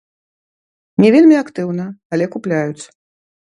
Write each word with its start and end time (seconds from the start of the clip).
Не 1.05 1.11
вельмі 1.17 1.39
актыўна, 1.43 1.85
але 2.13 2.25
купляюць. 2.37 2.83